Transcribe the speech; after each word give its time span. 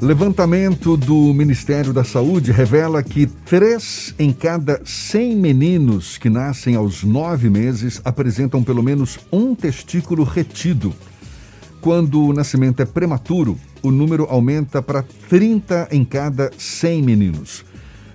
Levantamento 0.00 0.96
do 0.96 1.34
Ministério 1.34 1.92
da 1.92 2.02
Saúde 2.02 2.50
revela 2.50 3.02
que 3.02 3.26
três 3.26 4.14
em 4.18 4.32
cada 4.32 4.80
100 4.82 5.36
meninos 5.36 6.16
que 6.16 6.30
nascem 6.30 6.74
aos 6.74 7.04
nove 7.04 7.50
meses 7.50 8.00
apresentam 8.02 8.64
pelo 8.64 8.82
menos 8.82 9.18
um 9.30 9.54
testículo 9.54 10.24
retido. 10.24 10.94
Quando 11.82 12.24
o 12.24 12.32
nascimento 12.32 12.80
é 12.80 12.86
prematuro, 12.86 13.58
o 13.82 13.90
número 13.90 14.26
aumenta 14.30 14.80
para 14.80 15.04
30 15.28 15.88
em 15.92 16.02
cada 16.02 16.50
100 16.56 17.02
meninos. 17.02 17.62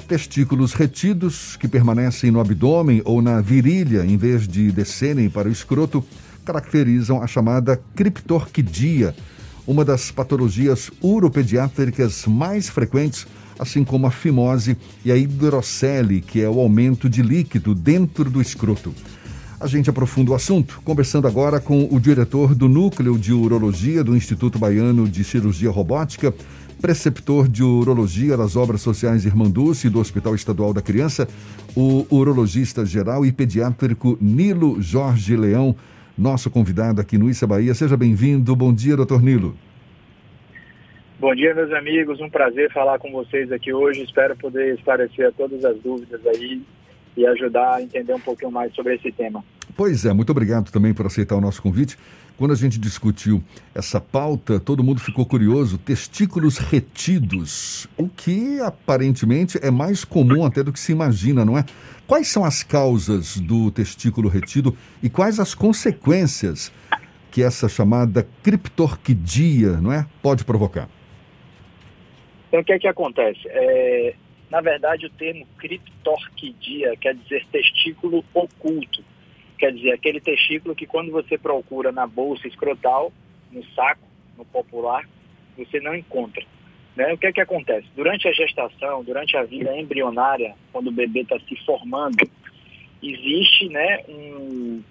Testículos 0.08 0.74
retidos, 0.74 1.56
que 1.56 1.68
permanecem 1.68 2.32
no 2.32 2.40
abdômen 2.40 3.04
ou 3.06 3.22
na 3.22 3.42
virilha 3.42 4.04
em 4.04 4.18
vez 4.18 4.48
de 4.48 4.72
descerem 4.72 5.30
para 5.30 5.48
o 5.48 5.52
escroto, 5.52 6.04
caracterizam 6.44 7.22
a 7.22 7.28
chamada 7.28 7.80
criptorquidia 7.96 9.14
uma 9.68 9.84
das 9.84 10.12
patologias 10.12 10.92
uropediátricas 11.02 12.26
mais 12.26 12.70
frequentes, 12.70 13.26
assim 13.58 13.84
como 13.84 14.06
a 14.08 14.12
fimose 14.12 14.78
e 15.04 15.12
a 15.12 15.18
hidrocele, 15.18 16.22
que 16.22 16.42
é 16.42 16.50
o 16.50 16.60
aumento 16.60 17.10
de 17.10 17.22
líquido 17.22 17.74
dentro 17.74 18.30
do 18.30 18.42
escroto. 18.42 18.94
A 19.60 19.68
gente 19.68 19.90
aprofunda 19.90 20.32
o 20.32 20.36
assunto, 20.36 20.82
conversando 20.84 21.28
agora 21.28 21.60
com 21.60 21.88
o 21.90 22.00
diretor 22.00 22.54
do 22.54 22.68
Núcleo 22.68 23.18
de 23.18 23.34
Urologia 23.34 24.04
do 24.04 24.16
Instituto 24.16 24.60
Baiano 24.60 25.08
de 25.08 25.24
Cirurgia 25.24 25.72
Robótica, 25.72 26.34
preceptor 26.82 27.48
de 27.48 27.64
Urologia 27.64 28.36
das 28.36 28.56
Obras 28.56 28.82
Sociais 28.82 29.26
Irmanduce 29.26 29.90
do 29.90 30.00
Hospital 30.00 30.36
Estadual 30.36 30.74
da 30.74 30.82
Criança, 30.82 31.28
o 31.76 32.06
urologista 32.12 32.86
geral 32.86 33.26
e 33.26 33.32
pediátrico 33.32 34.18
Nilo 34.22 34.82
Jorge 34.82 35.36
Leão 35.36 35.76
nosso 36.18 36.50
convidado 36.50 37.02
aqui 37.02 37.18
no 37.18 37.30
Issa 37.30 37.48
Bahia. 37.48 37.74
Seja 37.74 37.98
bem-vindo. 37.98 38.56
Bom 38.56 38.74
dia, 38.74 38.96
doutor 38.96 39.22
Nilo. 39.22 39.56
Bom 41.20 41.34
dia, 41.34 41.54
meus 41.54 41.72
amigos. 41.72 42.20
Um 42.20 42.30
prazer 42.30 42.72
falar 42.72 43.00
com 43.00 43.12
vocês 43.12 43.52
aqui 43.52 43.74
hoje. 43.74 44.04
Espero 44.04 44.36
poder 44.36 44.76
esclarecer 44.76 45.34
todas 45.34 45.64
as 45.64 45.78
dúvidas 45.82 46.26
aí 46.28 46.62
e 47.16 47.26
ajudar 47.26 47.76
a 47.76 47.82
entender 47.82 48.14
um 48.14 48.20
pouquinho 48.20 48.52
mais 48.52 48.74
sobre 48.74 48.96
esse 48.96 49.12
tema. 49.12 49.44
Pois 49.76 50.06
é, 50.06 50.14
muito 50.14 50.30
obrigado 50.30 50.72
também 50.72 50.94
por 50.94 51.06
aceitar 51.06 51.36
o 51.36 51.42
nosso 51.42 51.62
convite. 51.62 51.98
Quando 52.38 52.52
a 52.52 52.56
gente 52.56 52.80
discutiu 52.80 53.44
essa 53.74 54.00
pauta, 54.00 54.60
todo 54.60 54.84
mundo 54.84 55.00
ficou 55.00 55.26
curioso. 55.26 55.78
Testículos 55.78 56.58
retidos, 56.58 57.88
o 57.98 58.08
que 58.08 58.60
aparentemente 58.62 59.58
é 59.62 59.70
mais 59.70 60.06
comum 60.06 60.46
até 60.46 60.64
do 60.64 60.72
que 60.72 60.80
se 60.80 60.92
imagina, 60.92 61.44
não 61.44 61.58
é? 61.58 61.66
Quais 62.08 62.28
são 62.28 62.46
as 62.46 62.64
causas 62.64 63.38
do 63.38 63.70
testículo 63.72 64.30
retido 64.30 64.78
e 65.02 65.10
quais 65.10 65.40
as 65.40 65.54
consequências 65.54 66.72
que 67.32 67.42
essa 67.42 67.68
chamada 67.68 68.26
criptorquidia, 68.44 69.74
não 69.82 69.92
é, 69.92 70.06
pode 70.22 70.46
provocar? 70.46 70.90
Então, 72.48 72.62
o 72.62 72.64
que 72.64 72.74
é 72.74 72.80
que 72.80 72.88
acontece? 72.88 73.42
É, 73.46 74.14
na 74.50 74.62
verdade, 74.62 75.06
o 75.06 75.10
termo 75.10 75.46
criptorquidia 75.58 76.96
quer 76.98 77.16
dizer 77.16 77.46
testículo 77.52 78.24
oculto 78.34 79.04
Quer 79.58 79.74
dizer, 79.74 79.94
aquele 79.94 80.20
testículo 80.20 80.76
que 80.76 80.86
quando 80.86 81.12
você 81.12 81.38
procura 81.38 81.92
na 81.92 82.06
bolsa 82.06 82.48
escrotal, 82.48 83.12
no 83.52 83.64
saco, 83.68 84.02
no 84.38 84.46
popular, 84.46 85.08
você 85.58 85.80
não 85.80 85.96
encontra. 85.96 86.44
Né? 86.96 87.14
O 87.14 87.18
que 87.18 87.28
é 87.28 87.34
que 87.34 87.42
acontece? 87.42 87.88
Durante 87.96 88.28
a 88.28 88.32
gestação, 88.32 89.04
durante 89.04 89.36
a 89.36 89.44
vida 89.44 89.76
embrionária, 89.78 90.56
quando 90.72 90.88
o 90.88 90.92
bebê 90.92 91.22
está 91.22 91.38
se 91.40 91.56
formando, 91.66 92.30
existe 93.02 93.70
né, 93.70 94.04
um, 94.08 94.82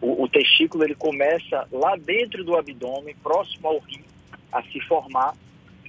o, 0.00 0.24
o, 0.24 0.28
testículo 0.28 0.84
ele 0.84 0.94
começa 0.94 1.66
lá 1.72 1.96
dentro 1.96 2.44
do 2.44 2.56
abdômen, 2.56 3.14
próximo 3.22 3.68
ao 3.68 3.78
rim, 3.78 4.04
a 4.52 4.62
se 4.62 4.80
formar, 4.82 5.34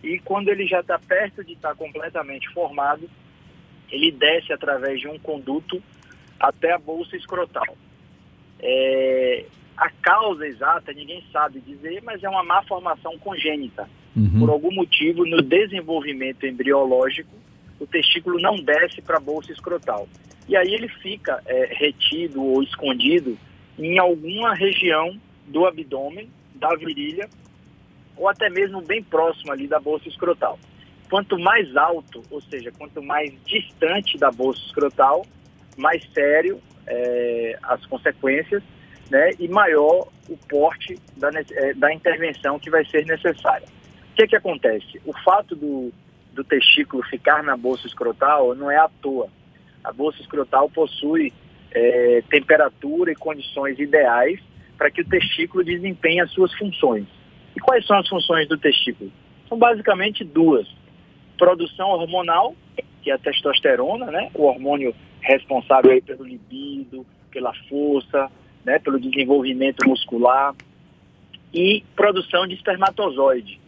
e 0.03 0.19
quando 0.19 0.49
ele 0.49 0.65
já 0.65 0.79
está 0.79 0.97
perto 0.97 1.43
de 1.43 1.53
estar 1.53 1.69
tá 1.69 1.75
completamente 1.75 2.47
formado, 2.49 3.09
ele 3.91 4.11
desce 4.11 4.53
através 4.53 4.99
de 4.99 5.07
um 5.07 5.19
conduto 5.19 5.81
até 6.39 6.71
a 6.71 6.77
bolsa 6.77 7.17
escrotal. 7.17 7.75
É, 8.61 9.45
a 9.77 9.89
causa 9.89 10.45
exata 10.45 10.91
ninguém 10.91 11.23
sabe 11.31 11.61
dizer, 11.61 12.01
mas 12.03 12.23
é 12.23 12.29
uma 12.29 12.43
má 12.43 12.61
formação 12.63 13.17
congênita. 13.19 13.89
Uhum. 14.15 14.39
Por 14.39 14.49
algum 14.49 14.73
motivo, 14.73 15.25
no 15.25 15.41
desenvolvimento 15.41 16.45
embriológico, 16.45 17.33
o 17.79 17.87
testículo 17.87 18.39
não 18.41 18.55
desce 18.57 19.01
para 19.01 19.17
a 19.17 19.21
bolsa 19.21 19.51
escrotal. 19.51 20.07
E 20.47 20.57
aí 20.57 20.73
ele 20.73 20.89
fica 20.89 21.41
é, 21.45 21.69
retido 21.73 22.43
ou 22.43 22.61
escondido 22.61 23.37
em 23.77 23.97
alguma 23.97 24.53
região 24.53 25.17
do 25.47 25.65
abdômen, 25.65 26.29
da 26.55 26.75
virilha, 26.75 27.29
ou 28.17 28.27
até 28.27 28.49
mesmo 28.49 28.81
bem 28.81 29.01
próximo 29.01 29.51
ali 29.51 29.67
da 29.67 29.79
bolsa 29.79 30.09
escrotal. 30.09 30.59
Quanto 31.09 31.39
mais 31.39 31.75
alto, 31.77 32.21
ou 32.29 32.41
seja, 32.41 32.71
quanto 32.77 33.01
mais 33.01 33.33
distante 33.45 34.17
da 34.17 34.29
bolsa 34.29 34.61
escrotal, 34.65 35.25
mais 35.77 36.03
sério 36.11 36.59
é, 36.89 37.57
as 37.63 37.85
consequências 37.85 38.63
né, 39.09 39.31
e 39.39 39.47
maior 39.47 40.07
o 40.27 40.37
porte 40.49 40.97
da, 41.15 41.29
é, 41.29 41.73
da 41.73 41.93
intervenção 41.93 42.59
que 42.59 42.69
vai 42.69 42.85
ser 42.85 43.05
necessária. 43.05 43.67
O 44.11 44.15
que, 44.15 44.27
que 44.27 44.35
acontece? 44.35 44.99
O 45.05 45.13
fato 45.23 45.55
do, 45.55 45.91
do 46.33 46.43
testículo 46.43 47.03
ficar 47.03 47.43
na 47.43 47.55
bolsa 47.55 47.87
escrotal 47.87 48.53
não 48.55 48.69
é 48.69 48.77
à 48.77 48.89
toa. 49.01 49.29
A 49.83 49.93
bolsa 49.93 50.19
escrotal 50.21 50.69
possui 50.69 51.33
é, 51.71 52.21
temperatura 52.29 53.11
e 53.11 53.15
condições 53.15 53.79
ideais 53.79 54.39
para 54.77 54.91
que 54.91 55.01
o 55.01 55.05
testículo 55.05 55.63
desempenhe 55.63 56.21
as 56.21 56.31
suas 56.31 56.53
funções. 56.53 57.05
E 57.55 57.59
quais 57.59 57.85
são 57.85 57.97
as 57.97 58.07
funções 58.07 58.47
do 58.47 58.57
testículo? 58.57 59.11
São 59.47 59.57
basicamente 59.57 60.23
duas: 60.23 60.67
produção 61.37 61.89
hormonal, 61.89 62.55
que 63.01 63.09
é 63.09 63.13
a 63.13 63.17
testosterona, 63.17 64.05
né, 64.07 64.29
o 64.33 64.43
hormônio 64.43 64.93
responsável 65.21 65.91
aí 65.91 66.01
pelo 66.01 66.23
libido, 66.23 67.05
pela 67.31 67.53
força, 67.67 68.29
né, 68.63 68.79
pelo 68.79 68.99
desenvolvimento 68.99 69.87
muscular 69.87 70.55
e 71.53 71.83
produção 71.95 72.47
de 72.47 72.55
espermatozoide, 72.55 73.59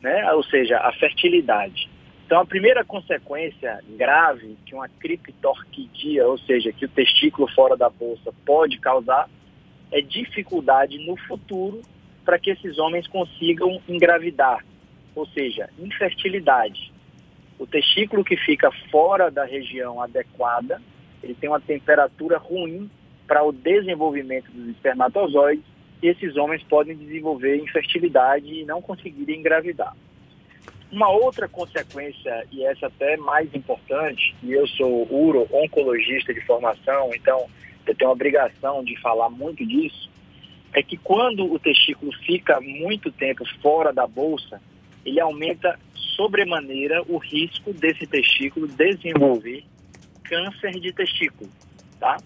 né, 0.00 0.32
ou 0.32 0.42
seja, 0.44 0.78
a 0.78 0.92
fertilidade. 0.92 1.88
Então, 2.26 2.40
a 2.40 2.46
primeira 2.46 2.84
consequência 2.84 3.80
grave 3.90 4.56
que 4.64 4.74
uma 4.74 4.88
criptorquidia, 4.88 6.26
ou 6.26 6.38
seja, 6.38 6.72
que 6.72 6.84
o 6.84 6.88
testículo 6.88 7.46
fora 7.48 7.76
da 7.76 7.90
bolsa 7.90 8.32
pode 8.44 8.78
causar, 8.78 9.28
é 9.90 10.00
dificuldade 10.00 10.98
no 11.06 11.16
futuro 11.16 11.82
para 12.24 12.38
que 12.38 12.50
esses 12.50 12.78
homens 12.78 13.06
consigam 13.06 13.80
engravidar, 13.88 14.64
ou 15.14 15.26
seja, 15.26 15.68
infertilidade. 15.78 16.91
O 17.58 17.66
testículo 17.66 18.24
que 18.24 18.36
fica 18.36 18.70
fora 18.90 19.30
da 19.30 19.44
região 19.44 20.00
adequada, 20.00 20.80
ele 21.22 21.34
tem 21.34 21.48
uma 21.48 21.60
temperatura 21.60 22.38
ruim 22.38 22.90
para 23.26 23.44
o 23.44 23.52
desenvolvimento 23.52 24.50
dos 24.50 24.68
espermatozoides 24.68 25.64
e 26.02 26.08
esses 26.08 26.36
homens 26.36 26.62
podem 26.64 26.96
desenvolver 26.96 27.56
infertilidade 27.56 28.52
e 28.52 28.64
não 28.64 28.82
conseguirem 28.82 29.38
engravidar. 29.38 29.94
Uma 30.90 31.08
outra 31.08 31.48
consequência, 31.48 32.46
e 32.52 32.64
essa 32.64 32.88
até 32.88 33.16
mais 33.16 33.54
importante, 33.54 34.34
e 34.42 34.52
eu 34.52 34.66
sou 34.66 35.06
uro-oncologista 35.10 36.34
de 36.34 36.40
formação, 36.42 37.10
então 37.14 37.46
eu 37.86 37.94
tenho 37.94 38.10
a 38.10 38.12
obrigação 38.12 38.84
de 38.84 39.00
falar 39.00 39.30
muito 39.30 39.64
disso, 39.64 40.10
é 40.74 40.82
que 40.82 40.96
quando 40.96 41.50
o 41.50 41.58
testículo 41.58 42.12
fica 42.26 42.60
muito 42.60 43.10
tempo 43.12 43.44
fora 43.62 43.92
da 43.92 44.06
bolsa, 44.06 44.60
ele 45.04 45.20
aumenta 45.20 45.78
sobremaneira 45.94 47.02
o 47.08 47.18
risco 47.18 47.72
desse 47.72 48.06
testículo 48.06 48.66
desenvolver 48.68 49.64
câncer 50.24 50.72
de 50.80 50.92
testículo, 50.92 51.50
tá? 51.98 52.16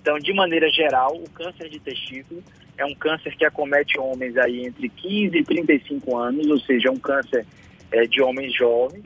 Então, 0.00 0.18
de 0.18 0.32
maneira 0.32 0.68
geral, 0.70 1.14
o 1.14 1.30
câncer 1.30 1.68
de 1.68 1.78
testículo 1.78 2.42
é 2.76 2.84
um 2.84 2.94
câncer 2.94 3.36
que 3.36 3.44
acomete 3.44 3.98
homens 3.98 4.36
aí 4.36 4.66
entre 4.66 4.88
15 4.88 5.36
e 5.36 5.44
35 5.44 6.16
anos, 6.16 6.46
ou 6.48 6.58
seja, 6.58 6.88
é 6.88 6.90
um 6.90 6.98
câncer 6.98 7.46
é, 7.92 8.02
de 8.06 8.20
homens 8.20 8.52
jovens, 8.54 9.04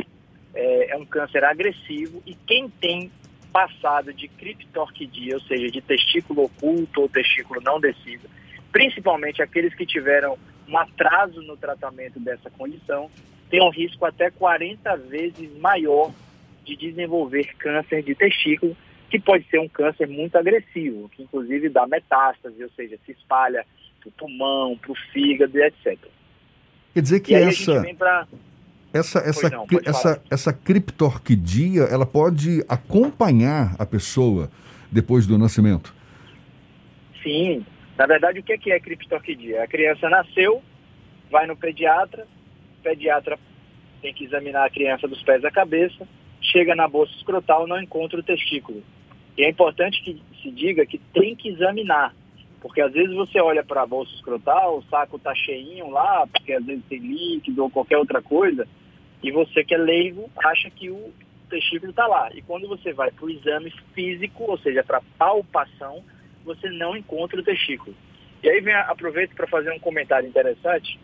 é, 0.54 0.92
é 0.92 0.96
um 0.96 1.04
câncer 1.04 1.44
agressivo 1.44 2.22
e 2.24 2.34
quem 2.46 2.68
tem 2.68 3.10
passado 3.52 4.12
de 4.12 4.28
criptorquidia, 4.28 5.34
ou 5.34 5.40
seja, 5.42 5.70
de 5.70 5.80
testículo 5.80 6.44
oculto 6.44 7.02
ou 7.02 7.08
testículo 7.08 7.60
não 7.62 7.80
descido, 7.80 8.28
principalmente 8.72 9.42
aqueles 9.42 9.74
que 9.74 9.84
tiveram 9.84 10.38
um 10.68 10.76
atraso 10.78 11.40
no 11.42 11.56
tratamento 11.56 12.18
dessa 12.18 12.50
condição, 12.50 13.10
tem 13.48 13.62
um 13.62 13.70
risco 13.70 14.04
até 14.04 14.30
40 14.30 14.96
vezes 14.96 15.56
maior 15.58 16.12
de 16.64 16.76
desenvolver 16.76 17.54
câncer 17.58 18.02
de 18.02 18.14
testículo, 18.14 18.76
que 19.08 19.20
pode 19.20 19.48
ser 19.48 19.60
um 19.60 19.68
câncer 19.68 20.08
muito 20.08 20.36
agressivo, 20.36 21.08
que 21.10 21.22
inclusive 21.22 21.68
dá 21.68 21.86
metástase, 21.86 22.62
ou 22.62 22.70
seja, 22.70 22.98
se 23.06 23.12
espalha 23.12 23.64
para 24.00 24.08
o 24.08 24.12
pulmão, 24.12 24.76
para 24.76 24.90
o 24.90 24.94
fígado, 25.12 25.56
etc. 25.58 25.96
Quer 26.92 27.02
dizer 27.02 27.20
que 27.20 27.34
essa, 27.34 27.84
pra... 27.96 28.26
essa, 28.92 29.18
essa, 29.20 29.50
não, 29.50 29.66
essa, 29.84 30.22
essa 30.28 30.52
criptorquidia, 30.52 31.82
ela 31.82 32.06
pode 32.06 32.64
acompanhar 32.68 33.76
a 33.78 33.86
pessoa 33.86 34.50
depois 34.90 35.26
do 35.26 35.38
nascimento? 35.38 35.94
Sim. 37.22 37.64
Na 37.96 38.06
verdade, 38.06 38.40
o 38.40 38.42
que 38.42 38.70
é 38.70 38.78
criptorquidia? 38.78 39.62
A 39.62 39.66
criança 39.66 40.08
nasceu, 40.08 40.62
vai 41.30 41.46
no 41.46 41.56
pediatra, 41.56 42.26
pediatra 42.82 43.38
tem 44.02 44.12
que 44.12 44.24
examinar 44.24 44.66
a 44.66 44.70
criança 44.70 45.08
dos 45.08 45.22
pés 45.22 45.44
à 45.44 45.50
cabeça, 45.50 46.06
chega 46.40 46.74
na 46.74 46.86
bolsa 46.86 47.12
escrotal, 47.16 47.66
não 47.66 47.80
encontra 47.80 48.20
o 48.20 48.22
testículo. 48.22 48.82
E 49.36 49.42
é 49.42 49.50
importante 49.50 50.02
que 50.02 50.22
se 50.42 50.50
diga 50.50 50.86
que 50.86 50.98
tem 51.12 51.34
que 51.34 51.48
examinar, 51.48 52.14
porque 52.60 52.80
às 52.80 52.92
vezes 52.92 53.14
você 53.14 53.40
olha 53.40 53.64
para 53.64 53.82
a 53.82 53.86
bolsa 53.86 54.14
escrotal, 54.14 54.78
o 54.78 54.82
saco 54.84 55.16
está 55.16 55.34
cheinho 55.34 55.90
lá, 55.90 56.26
porque 56.26 56.52
às 56.52 56.64
vezes 56.64 56.84
tem 56.88 56.98
líquido 56.98 57.62
ou 57.62 57.70
qualquer 57.70 57.96
outra 57.96 58.22
coisa, 58.22 58.68
e 59.22 59.30
você 59.30 59.64
que 59.64 59.74
é 59.74 59.78
leigo 59.78 60.30
acha 60.44 60.70
que 60.70 60.90
o 60.90 61.12
testículo 61.48 61.90
está 61.90 62.06
lá. 62.06 62.30
E 62.34 62.42
quando 62.42 62.68
você 62.68 62.92
vai 62.92 63.10
para 63.10 63.24
o 63.24 63.30
exame 63.30 63.72
físico, 63.94 64.44
ou 64.44 64.58
seja, 64.58 64.84
para 64.84 65.02
palpação, 65.18 66.04
você 66.46 66.70
não 66.70 66.96
encontra 66.96 67.38
o 67.38 67.42
testículo. 67.42 67.94
E 68.42 68.48
aí 68.48 68.60
vem, 68.60 68.74
aproveito 68.74 69.34
para 69.34 69.46
fazer 69.46 69.72
um 69.72 69.78
comentário 69.78 70.28
interessante, 70.28 70.98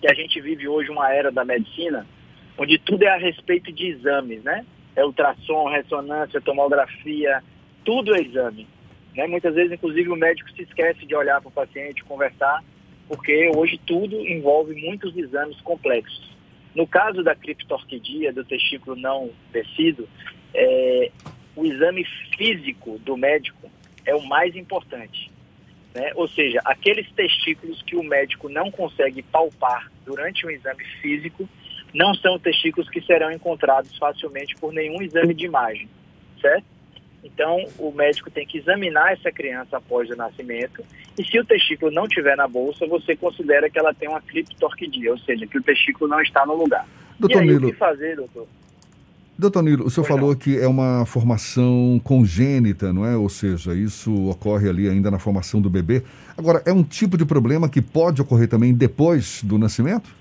que 0.00 0.10
a 0.10 0.14
gente 0.14 0.40
vive 0.40 0.66
hoje 0.66 0.90
uma 0.90 1.12
era 1.12 1.30
da 1.30 1.44
medicina, 1.44 2.06
onde 2.56 2.78
tudo 2.78 3.04
é 3.04 3.08
a 3.08 3.18
respeito 3.18 3.70
de 3.70 3.88
exames, 3.88 4.42
né? 4.42 4.64
É 4.96 5.04
ultrassom, 5.04 5.68
ressonância, 5.68 6.40
tomografia, 6.40 7.42
tudo 7.84 8.16
é 8.16 8.20
exame. 8.20 8.66
Né? 9.14 9.26
Muitas 9.26 9.54
vezes, 9.54 9.72
inclusive, 9.72 10.08
o 10.08 10.16
médico 10.16 10.50
se 10.52 10.62
esquece 10.62 11.04
de 11.04 11.14
olhar 11.14 11.40
para 11.40 11.48
o 11.48 11.52
paciente, 11.52 12.02
conversar, 12.04 12.64
porque 13.06 13.50
hoje 13.54 13.78
tudo 13.86 14.16
envolve 14.26 14.74
muitos 14.74 15.16
exames 15.16 15.60
complexos. 15.60 16.30
No 16.74 16.86
caso 16.86 17.22
da 17.22 17.34
criptorquidia, 17.34 18.32
do 18.32 18.44
testículo 18.44 18.96
não 18.96 19.30
descido, 19.52 20.08
é, 20.54 21.10
o 21.54 21.66
exame 21.66 22.04
físico 22.36 22.98
do 23.00 23.16
médico 23.16 23.70
é 24.04 24.14
o 24.14 24.22
mais 24.22 24.54
importante. 24.56 25.30
Né? 25.94 26.12
Ou 26.14 26.28
seja, 26.28 26.60
aqueles 26.64 27.10
testículos 27.12 27.82
que 27.82 27.96
o 27.96 28.02
médico 28.02 28.48
não 28.48 28.70
consegue 28.70 29.22
palpar 29.22 29.90
durante 30.04 30.46
um 30.46 30.50
exame 30.50 30.84
físico 31.00 31.48
não 31.92 32.14
são 32.14 32.38
testículos 32.38 32.88
que 32.88 33.00
serão 33.00 33.32
encontrados 33.32 33.96
facilmente 33.98 34.54
por 34.56 34.72
nenhum 34.72 35.02
exame 35.02 35.34
de 35.34 35.44
imagem, 35.44 35.88
certo? 36.40 36.64
Então, 37.22 37.66
o 37.78 37.90
médico 37.90 38.30
tem 38.30 38.46
que 38.46 38.58
examinar 38.58 39.12
essa 39.12 39.30
criança 39.30 39.76
após 39.76 40.08
o 40.08 40.16
nascimento 40.16 40.84
e 41.18 41.24
se 41.24 41.38
o 41.38 41.44
testículo 41.44 41.90
não 41.90 42.04
estiver 42.04 42.36
na 42.36 42.48
bolsa, 42.48 42.86
você 42.86 43.14
considera 43.14 43.68
que 43.68 43.78
ela 43.78 43.92
tem 43.92 44.08
uma 44.08 44.22
criptorquidia, 44.22 45.10
ou 45.10 45.18
seja, 45.18 45.46
que 45.46 45.58
o 45.58 45.62
testículo 45.62 46.08
não 46.08 46.20
está 46.22 46.46
no 46.46 46.54
lugar. 46.54 46.86
Doutor 47.18 47.38
e 47.38 47.40
aí, 47.40 47.46
Nilo, 47.46 47.68
o 47.68 47.72
que 47.72 47.76
fazer, 47.76 48.16
doutor? 48.16 48.48
Doutor 49.40 49.62
Nilo, 49.62 49.86
o 49.86 49.90
senhor 49.90 50.06
Pois 50.06 50.18
falou 50.18 50.32
não. 50.32 50.38
que 50.38 50.58
é 50.58 50.68
uma 50.68 51.06
formação 51.06 51.98
congênita, 52.04 52.92
não 52.92 53.06
é? 53.06 53.16
Ou 53.16 53.28
seja, 53.30 53.74
isso 53.74 54.28
ocorre 54.28 54.68
ali 54.68 54.86
ainda 54.86 55.10
na 55.10 55.18
formação 55.18 55.62
do 55.62 55.70
bebê. 55.70 56.04
Agora, 56.36 56.62
é 56.66 56.72
um 56.72 56.82
tipo 56.82 57.16
de 57.16 57.24
problema 57.24 57.66
que 57.66 57.80
pode 57.80 58.20
ocorrer 58.20 58.48
também 58.48 58.74
depois 58.74 59.42
do 59.42 59.56
nascimento? 59.56 60.14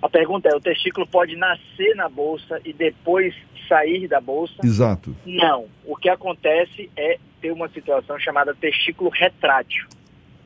A 0.00 0.08
pergunta 0.08 0.48
é, 0.48 0.56
o 0.56 0.60
testículo 0.60 1.06
pode 1.06 1.36
nascer 1.36 1.94
na 1.94 2.08
bolsa 2.08 2.58
e 2.64 2.72
depois 2.72 3.34
sair 3.68 4.08
da 4.08 4.20
bolsa? 4.20 4.54
Exato. 4.64 5.14
Não. 5.26 5.66
O 5.84 5.94
que 5.96 6.08
acontece 6.08 6.90
é 6.96 7.18
ter 7.42 7.52
uma 7.52 7.68
situação 7.68 8.18
chamada 8.18 8.54
testículo 8.54 9.10
retrátil. 9.10 9.86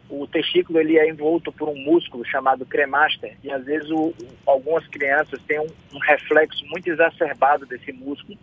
O 0.08 0.26
testículo 0.26 0.79
ele 0.79 0.99
é 0.99 1.08
envolto 1.08 1.50
por 1.50 1.69
um 1.69 1.76
músculo 1.76 2.25
chamado 2.25 2.64
cremaster 2.64 3.37
e 3.43 3.50
às 3.50 3.64
vezes 3.64 3.91
o, 3.91 4.14
algumas 4.47 4.87
crianças 4.87 5.41
têm 5.43 5.58
um, 5.58 5.67
um 5.94 5.99
reflexo 5.99 6.64
muito 6.67 6.88
exacerbado 6.88 7.67
desse 7.67 7.93
músculo 7.93 8.38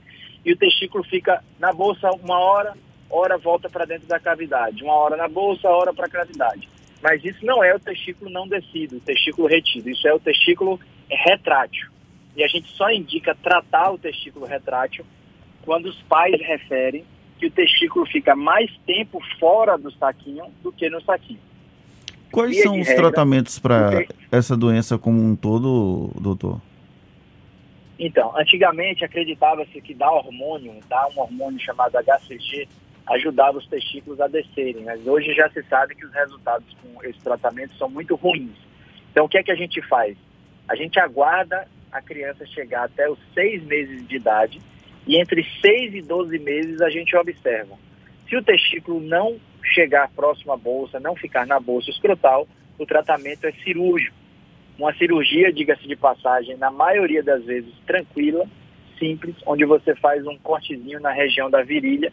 e 0.46 0.52
o 0.52 0.58
testículo 0.58 1.04
fica 1.06 1.42
na 1.58 1.72
bolsa 1.72 2.12
uma 2.12 2.38
hora, 2.38 2.74
hora 3.10 3.38
volta 3.38 3.70
para 3.70 3.86
dentro 3.86 4.08
da 4.08 4.20
cavidade, 4.20 4.84
uma 4.84 4.94
hora 4.94 5.16
na 5.16 5.30
bolsa, 5.30 5.70
hora 5.70 5.94
para 5.94 6.06
a 6.06 6.10
cavidade. 6.10 6.68
Mas 7.02 7.24
isso 7.24 7.46
não 7.46 7.64
é 7.64 7.74
o 7.74 7.80
testículo 7.80 8.30
não 8.30 8.48
descido, 8.48 8.98
o 8.98 9.02
testículo 9.02 9.48
retido, 9.48 9.90
isso 9.90 10.08
é 10.08 10.14
o 10.14 10.20
testículo 10.20 10.80
retrátil. 11.10 11.90
E 12.36 12.44
a 12.44 12.48
gente 12.48 12.68
só 12.72 12.90
indica 12.90 13.36
tratar 13.36 13.92
o 13.92 13.98
testículo 13.98 14.46
retrátil 14.46 15.06
quando 15.64 15.86
os 15.86 16.02
pais 16.04 16.40
referem 16.42 17.06
que 17.40 17.46
o 17.46 17.52
testículo 17.52 18.06
fica 18.06 18.36
mais 18.36 18.72
tempo 18.86 19.20
fora 19.40 19.78
do 19.78 19.92
saquinho 19.92 20.46
do 20.62 20.72
que 20.72 20.90
no 20.90 21.02
saquinho. 21.02 21.40
Quais 22.34 22.64
são 22.64 22.80
os 22.80 22.88
regra, 22.88 23.04
tratamentos 23.04 23.60
para 23.60 24.06
essa 24.32 24.58
doença 24.58 24.98
como 24.98 25.24
um 25.24 25.36
todo, 25.36 26.10
doutor? 26.20 26.60
Então, 28.00 28.36
antigamente 28.36 29.06
acreditava-se 29.06 29.80
que 29.80 29.94
dar 29.94 30.12
hormônio, 30.12 30.74
dar 30.90 31.08
um 31.10 31.20
hormônio 31.20 31.60
chamado 31.60 31.96
HCG, 31.96 32.68
ajudava 33.06 33.60
os 33.60 33.68
testículos 33.68 34.20
a 34.20 34.28
descerem, 34.28 34.84
mas 34.84 35.06
hoje 35.06 35.32
já 35.36 35.48
se 35.52 35.62
sabe 35.66 35.94
que 35.94 36.08
os 36.08 36.12
resultados 36.12 36.66
com 36.82 37.04
esse 37.04 37.20
tratamento 37.20 37.76
são 37.76 37.88
muito 37.88 38.16
ruins. 38.16 38.58
Então, 39.12 39.26
o 39.26 39.30
que 39.30 39.38
é 39.38 39.44
que 39.44 39.52
a 39.52 39.56
gente 39.56 39.80
faz? 39.84 40.18
A 40.68 40.76
gente 40.76 41.00
aguarda 41.00 41.68
a 41.92 42.02
criança 42.02 42.48
chegar 42.48 42.86
até 42.86 43.08
os 43.08 43.20
seis 43.36 43.64
meses 43.64 44.08
de 44.08 44.16
idade 44.16 44.60
e 45.06 45.22
entre 45.22 45.46
6 45.62 45.94
e 45.94 46.02
12 46.02 46.40
meses 46.40 46.82
a 46.82 46.90
gente 46.90 47.16
observa. 47.16 47.76
Se 48.28 48.36
o 48.36 48.44
testículo 48.44 49.00
não 49.00 49.40
chegar 49.64 50.10
próximo 50.10 50.52
à 50.52 50.58
bolsa, 50.58 51.00
não 51.00 51.16
ficar 51.16 51.46
na 51.46 51.60
bolsa 51.60 51.90
escrotal, 51.90 52.48
o 52.78 52.86
tratamento 52.86 53.46
é 53.46 53.52
cirúrgico. 53.64 54.16
Uma 54.78 54.94
cirurgia, 54.96 55.54
diga-se 55.54 55.88
de 55.88 55.96
passagem, 55.96 56.58
na 56.58 56.72
maioria 56.72 57.24
das 57.24 57.44
vezes 57.46 57.74
tranquila, 57.86 58.46
simples, 58.98 59.36
onde 59.46 59.66
você 59.66 59.96
faz 59.96 60.26
um 60.26 60.38
cortezinho 60.38 61.00
na 61.00 61.12
região 61.12 61.50
da 61.50 61.62
virilha, 61.62 62.12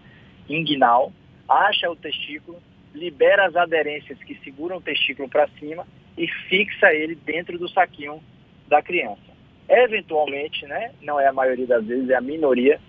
inguinal, 0.49 1.13
acha 1.49 1.91
o 1.91 1.97
testículo, 1.97 2.59
libera 2.95 3.47
as 3.47 3.57
aderências 3.57 4.19
que 4.19 4.35
seguram 4.45 4.77
o 4.77 4.83
testículo 4.83 5.29
para 5.29 5.49
cima 5.59 5.87
e 6.19 6.27
fixa 6.29 6.93
ele 6.93 7.15
dentro 7.15 7.59
do 7.59 7.69
saquinho 7.69 8.23
da 8.69 8.83
criança. 8.83 9.31
Eventualmente, 9.69 10.67
né, 10.67 10.93
não 11.01 11.19
é 11.19 11.27
a 11.29 11.33
maioria 11.33 11.67
das 11.67 11.85
vezes, 11.87 12.11
é 12.11 12.17
a 12.17 12.21
minoria, 12.21 12.81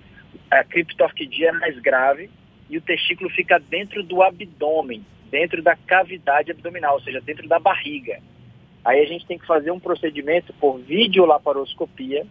a 0.50 0.64
criptorquidia 0.64 1.50
é 1.50 1.52
mais 1.52 1.80
grave 1.80 2.30
e 2.72 2.78
o 2.78 2.82
testículo 2.82 3.30
fica 3.30 3.60
dentro 3.60 4.02
do 4.02 4.24
abdômen, 4.24 5.06
dentro 5.30 5.62
da 5.62 5.76
cavidade 5.76 6.52
abdominal, 6.52 6.96
ou 6.96 7.02
seja, 7.02 7.20
dentro 7.20 7.48
da 7.48 7.60
barriga. 7.60 8.20
Aí 8.84 9.02
a 9.02 9.06
gente 9.06 9.28
tem 9.28 9.38
que 9.38 9.46
fazer 9.46 9.72
um 9.72 9.80
procedimento 9.80 10.54
por 10.54 10.80
videolaparoscopia, 10.80 12.26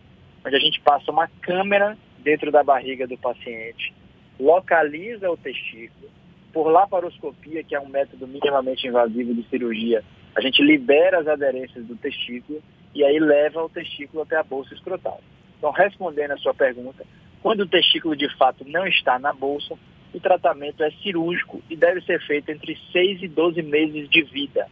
onde 0.44 0.56
a 0.56 0.58
gente 0.58 0.80
passa 0.80 1.10
uma 1.12 1.28
câmera 1.42 1.96
dentro 2.18 2.50
da 2.50 2.64
barriga 2.64 3.06
do 3.06 3.18
paciente, 3.18 3.92
localiza 4.38 5.30
o 5.30 5.36
testículo, 5.36 6.10
por 6.52 6.68
laparoscopia, 6.68 7.62
que 7.62 7.74
é 7.74 7.80
um 7.80 7.88
método 7.88 8.26
minimamente 8.26 8.88
invasivo 8.88 9.34
de 9.34 9.46
cirurgia, 9.48 10.02
a 10.34 10.40
gente 10.40 10.62
libera 10.62 11.20
as 11.20 11.28
aderências 11.28 11.84
do 11.86 11.96
testículo 11.96 12.62
e 12.94 13.04
aí 13.04 13.18
leva 13.18 13.62
o 13.62 13.68
testículo 13.68 14.22
até 14.22 14.36
a 14.36 14.42
bolsa 14.42 14.74
escrotal. 14.74 15.20
Então, 15.58 15.70
respondendo 15.70 16.32
a 16.32 16.38
sua 16.38 16.54
pergunta, 16.54 17.04
quando 17.42 17.60
o 17.60 17.68
testículo 17.68 18.16
de 18.16 18.28
fato 18.36 18.64
não 18.66 18.86
está 18.86 19.18
na 19.18 19.32
bolsa, 19.32 19.76
o 20.12 20.20
tratamento 20.20 20.82
é 20.82 20.90
cirúrgico 21.02 21.62
e 21.70 21.76
deve 21.76 22.00
ser 22.02 22.20
feito 22.26 22.50
entre 22.50 22.76
6 22.92 23.22
e 23.22 23.28
12 23.28 23.62
meses 23.62 24.08
de 24.08 24.22
vida. 24.22 24.66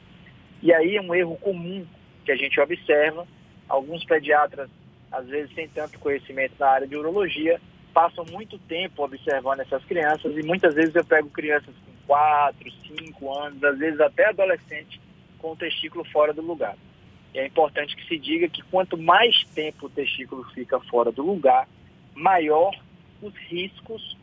E 0.63 0.73
aí 0.73 0.97
é 0.97 1.01
um 1.01 1.15
erro 1.15 1.37
comum 1.37 1.87
que 2.25 2.33
a 2.33 2.37
gente 2.37 2.61
observa. 2.61 3.27
Alguns 3.69 4.05
pediatras, 4.05 4.69
às 5.13 5.27
vezes 5.27 5.55
sem 5.55 5.69
tanto 5.69 5.99
conhecimento 5.99 6.55
na 6.59 6.69
área 6.69 6.87
de 6.87 6.97
urologia, 6.97 7.61
passam 7.95 8.25
muito 8.31 8.59
tempo 8.59 9.05
observando 9.05 9.61
essas 9.61 9.85
crianças 9.85 10.37
e 10.37 10.43
muitas 10.43 10.75
vezes 10.75 10.95
eu 10.95 11.05
pego 11.05 11.31
crianças 11.31 11.75
com 11.85 11.93
4, 12.07 12.71
5 12.97 13.39
anos, 13.39 13.63
às 13.63 13.79
vezes 13.79 14.01
até 14.01 14.29
adolescentes, 14.29 15.01
com 15.39 15.53
o 15.53 15.57
testículo 15.57 16.05
fora 16.05 16.33
do 16.33 16.43
lugar. 16.43 16.77
E 17.35 17.39
é 17.39 17.47
importante 17.47 17.95
que 17.95 18.07
se 18.07 18.19
diga 18.19 18.49
que 18.49 18.63
quanto 18.63 18.97
mais 18.97 19.45
tempo 19.55 19.87
o 19.87 19.91
testículo 19.91 20.45
fica 20.55 20.81
fora 20.81 21.13
do 21.13 21.23
lugar, 21.23 21.69
maior 22.15 22.75
os 23.23 23.35
riscos 23.49 24.17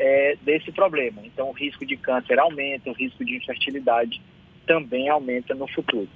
é, 0.00 0.36
desse 0.42 0.72
problema. 0.72 1.20
Então, 1.24 1.50
o 1.50 1.52
risco 1.52 1.84
de 1.84 1.96
câncer 1.96 2.38
aumenta, 2.38 2.88
o 2.88 2.94
risco 2.94 3.22
de 3.22 3.36
infertilidade 3.36 4.20
também 4.66 5.10
aumenta 5.10 5.54
no 5.54 5.68
futuro. 5.68 6.08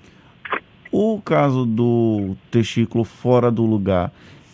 O 0.90 1.20
caso 1.20 1.66
do 1.66 2.34
testículo 2.50 3.04
fora 3.04 3.50
do 3.50 3.66
lugar, 3.66 4.10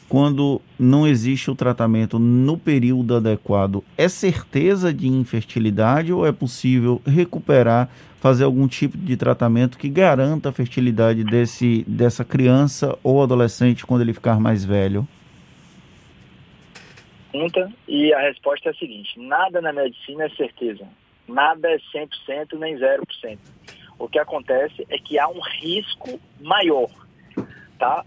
quando 0.09 0.61
não 0.77 1.07
existe 1.07 1.49
o 1.51 1.55
tratamento 1.55 2.19
no 2.19 2.59
período 2.59 3.15
adequado, 3.15 3.85
é 3.97 4.09
certeza 4.09 4.93
de 4.93 5.07
infertilidade 5.07 6.13
ou 6.13 6.27
é 6.27 6.33
possível 6.33 7.01
recuperar, 7.07 7.89
fazer 8.21 8.45
algum 8.45 8.67
tipo 8.67 8.99
de 8.99 9.17
tratamento 9.17 9.79
que 9.79 9.89
garanta 9.89 10.49
a 10.49 10.53
fertilidade 10.53 11.23
desse, 11.23 11.85
dessa 11.87 12.25
criança 12.25 12.99
ou 13.05 13.23
adolescente 13.23 13.87
quando 13.87 14.01
ele 14.01 14.13
ficar 14.13 14.41
mais 14.41 14.65
velho? 14.65 15.07
Pergunta 17.31 17.73
e 17.87 18.13
a 18.13 18.21
resposta 18.21 18.69
é 18.69 18.73
a 18.73 18.75
seguinte: 18.75 19.19
nada 19.19 19.61
na 19.61 19.73
medicina 19.73 20.25
é 20.25 20.31
certeza. 20.31 20.87
Nada 21.29 21.71
é 21.71 21.79
100% 21.79 22.59
nem 22.59 22.77
0%. 22.77 23.39
O 23.99 24.09
que 24.09 24.19
acontece 24.19 24.87
é 24.89 24.99
que 24.99 25.19
há 25.19 25.29
um 25.29 25.41
risco 25.41 26.19
maior, 26.41 26.91
tá? 27.79 28.05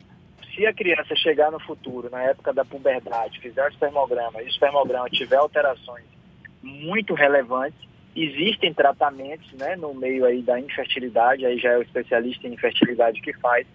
Se 0.53 0.65
a 0.65 0.73
criança 0.73 1.15
chegar 1.15 1.51
no 1.51 1.59
futuro, 1.59 2.09
na 2.09 2.21
época 2.23 2.51
da 2.53 2.65
puberdade, 2.65 3.39
fizer 3.39 3.63
o 3.65 3.69
espermograma 3.69 4.41
e 4.41 4.45
o 4.45 4.49
espermograma 4.49 5.09
tiver 5.09 5.37
alterações 5.37 6.05
muito 6.61 7.13
relevantes, 7.13 7.79
existem 8.15 8.73
tratamentos, 8.73 9.51
né, 9.53 9.75
no 9.75 9.93
meio 9.93 10.25
aí 10.25 10.41
da 10.41 10.59
infertilidade, 10.59 11.45
aí 11.45 11.57
já 11.57 11.71
é 11.71 11.77
o 11.77 11.81
especialista 11.81 12.47
em 12.47 12.53
infertilidade 12.53 13.21
que 13.21 13.33
faz, 13.33 13.65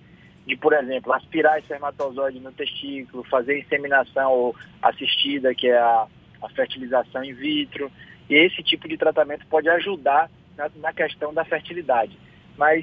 de, 0.48 0.56
por 0.56 0.72
exemplo, 0.72 1.12
aspirar 1.12 1.58
espermatozoide 1.58 2.40
no 2.40 2.50
testículo, 2.50 3.22
fazer 3.24 3.58
inseminação 3.58 4.54
assistida, 4.80 5.54
que 5.54 5.68
é 5.68 5.76
a, 5.76 6.06
a 6.40 6.48
fertilização 6.48 7.22
in 7.22 7.34
vitro. 7.34 7.92
E 8.30 8.34
esse 8.34 8.62
tipo 8.62 8.88
de 8.88 8.96
tratamento 8.96 9.46
pode 9.46 9.68
ajudar 9.68 10.30
na, 10.56 10.70
na 10.76 10.92
questão 10.94 11.34
da 11.34 11.44
fertilidade. 11.44 12.18
Mas, 12.56 12.82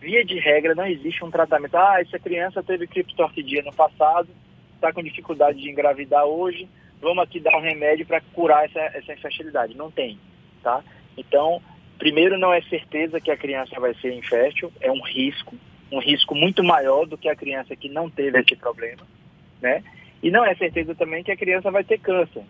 via 0.00 0.24
de 0.24 0.40
regra, 0.40 0.74
não 0.74 0.84
existe 0.84 1.24
um 1.24 1.30
tratamento. 1.30 1.76
Ah, 1.76 2.00
essa 2.00 2.18
criança 2.18 2.64
teve 2.64 2.88
criptorquidia 2.88 3.62
no 3.62 3.72
passado, 3.72 4.28
está 4.74 4.92
com 4.92 5.00
dificuldade 5.00 5.62
de 5.62 5.70
engravidar 5.70 6.24
hoje, 6.24 6.68
vamos 7.00 7.22
aqui 7.22 7.38
dar 7.38 7.56
um 7.56 7.62
remédio 7.62 8.04
para 8.04 8.20
curar 8.32 8.64
essa, 8.64 8.80
essa 8.80 9.12
infertilidade. 9.12 9.76
Não 9.76 9.88
tem, 9.88 10.18
tá? 10.64 10.82
Então, 11.16 11.62
primeiro, 11.96 12.36
não 12.36 12.52
é 12.52 12.60
certeza 12.62 13.20
que 13.20 13.30
a 13.30 13.36
criança 13.36 13.78
vai 13.78 13.94
ser 13.94 14.12
infértil, 14.12 14.72
é 14.80 14.90
um 14.90 15.00
risco, 15.00 15.54
um 15.94 16.00
risco 16.00 16.34
muito 16.34 16.62
maior 16.62 17.06
do 17.06 17.16
que 17.16 17.28
a 17.28 17.36
criança 17.36 17.76
que 17.76 17.88
não 17.88 18.10
teve 18.10 18.40
esse 18.40 18.56
problema, 18.56 19.02
né? 19.60 19.82
E 20.22 20.30
não 20.30 20.44
é 20.44 20.54
certeza 20.54 20.94
também 20.94 21.22
que 21.22 21.30
a 21.30 21.36
criança 21.36 21.70
vai 21.70 21.84
ter 21.84 21.98
câncer. 21.98 22.42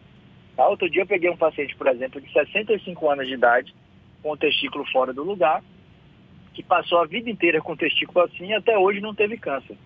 Tá? 0.56 0.66
Outro 0.68 0.88
dia 0.88 1.02
eu 1.02 1.06
peguei 1.06 1.28
um 1.28 1.36
paciente, 1.36 1.74
por 1.76 1.86
exemplo, 1.88 2.20
de 2.20 2.32
65 2.32 3.10
anos 3.10 3.26
de 3.26 3.34
idade, 3.34 3.74
com 4.22 4.30
o 4.30 4.36
testículo 4.36 4.84
fora 4.90 5.12
do 5.12 5.22
lugar, 5.22 5.62
que 6.54 6.62
passou 6.62 6.98
a 6.98 7.06
vida 7.06 7.28
inteira 7.28 7.60
com 7.60 7.72
o 7.72 7.76
testículo 7.76 8.24
assim 8.24 8.46
e 8.46 8.54
até 8.54 8.78
hoje 8.78 9.00
não 9.00 9.14
teve 9.14 9.36
câncer. 9.36 9.76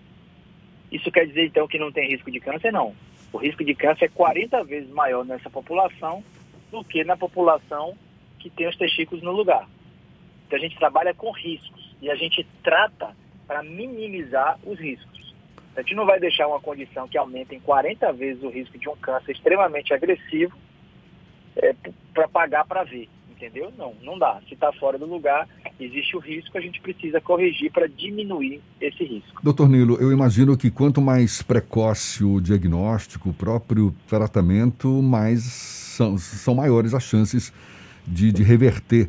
Isso 0.92 1.10
quer 1.10 1.26
dizer 1.26 1.46
então 1.46 1.66
que 1.66 1.78
não 1.78 1.90
tem 1.90 2.08
risco 2.08 2.30
de 2.30 2.40
câncer? 2.40 2.72
Não. 2.72 2.94
O 3.32 3.38
risco 3.38 3.64
de 3.64 3.74
câncer 3.74 4.06
é 4.06 4.08
40 4.08 4.64
vezes 4.64 4.90
maior 4.90 5.24
nessa 5.24 5.50
população 5.50 6.22
do 6.70 6.84
que 6.84 7.02
na 7.04 7.16
população 7.16 7.96
que 8.38 8.50
tem 8.50 8.68
os 8.68 8.76
testículos 8.76 9.22
no 9.22 9.32
lugar. 9.32 9.66
Então 10.46 10.58
a 10.58 10.62
gente 10.62 10.78
trabalha 10.78 11.12
com 11.14 11.30
riscos 11.30 11.96
e 12.00 12.10
a 12.10 12.14
gente 12.14 12.46
trata 12.62 13.14
para 13.48 13.62
minimizar 13.64 14.58
os 14.64 14.78
riscos. 14.78 15.34
A 15.74 15.80
gente 15.80 15.94
não 15.94 16.06
vai 16.06 16.20
deixar 16.20 16.46
uma 16.46 16.60
condição 16.60 17.08
que 17.08 17.18
aumente 17.18 17.54
em 17.54 17.60
40 17.60 18.12
vezes 18.12 18.42
o 18.44 18.50
risco 18.50 18.78
de 18.78 18.88
um 18.88 18.96
câncer 18.96 19.32
extremamente 19.32 19.92
agressivo 19.92 20.56
é, 21.56 21.74
para 22.12 22.28
pagar 22.28 22.64
para 22.64 22.84
ver 22.84 23.08
entendeu? 23.38 23.72
Não, 23.78 23.94
não 24.02 24.18
dá. 24.18 24.40
Se 24.48 24.54
está 24.54 24.72
fora 24.72 24.98
do 24.98 25.06
lugar, 25.06 25.48
existe 25.78 26.16
o 26.16 26.18
risco, 26.18 26.58
a 26.58 26.60
gente 26.60 26.80
precisa 26.80 27.20
corrigir 27.20 27.70
para 27.70 27.86
diminuir 27.86 28.60
esse 28.80 29.04
risco. 29.04 29.40
Doutor 29.42 29.68
Nilo, 29.68 29.96
eu 30.00 30.12
imagino 30.12 30.56
que 30.56 30.70
quanto 30.70 31.00
mais 31.00 31.40
precoce 31.40 32.24
o 32.24 32.40
diagnóstico, 32.40 33.30
o 33.30 33.32
próprio 33.32 33.94
tratamento, 34.08 35.00
mais 35.00 35.42
são, 35.44 36.18
são 36.18 36.54
maiores 36.54 36.92
as 36.94 37.04
chances 37.04 37.52
de, 38.06 38.32
de 38.32 38.42
reverter 38.42 39.08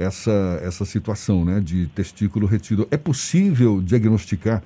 essa, 0.00 0.60
essa 0.64 0.84
situação 0.86 1.44
né, 1.44 1.60
de 1.60 1.86
testículo 1.88 2.46
retido. 2.46 2.88
É 2.90 2.96
possível 2.96 3.82
diagnosticar 3.82 4.62